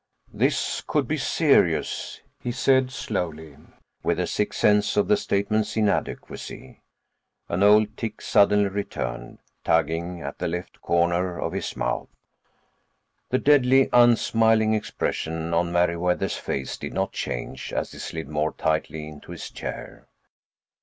"This 0.33 0.81
could 0.87 1.07
be 1.07 1.19
serious," 1.19 2.21
he 2.41 2.51
said 2.51 2.89
slowly, 2.89 3.55
with 4.01 4.19
a 4.19 4.25
sick 4.25 4.51
sense 4.51 4.97
of 4.97 5.07
the 5.07 5.15
statement's 5.15 5.77
inadequacy. 5.77 6.81
An 7.47 7.61
old 7.61 7.95
tic 7.97 8.19
suddenly 8.19 8.69
returned, 8.69 9.43
tugging 9.63 10.19
at 10.23 10.39
the 10.39 10.47
left 10.47 10.81
corner 10.81 11.39
of 11.39 11.53
his 11.53 11.77
mouth. 11.77 12.09
The 13.29 13.37
deadly, 13.37 13.89
unsmiling 13.93 14.73
expression 14.73 15.53
on 15.53 15.71
Meriwether's 15.71 16.35
face 16.35 16.77
did 16.77 16.95
not 16.95 17.11
change 17.11 17.71
as 17.71 17.91
he 17.91 17.99
slid 17.99 18.27
more 18.27 18.53
tightly 18.53 19.07
into 19.07 19.31
his 19.31 19.51
chair. 19.51 20.07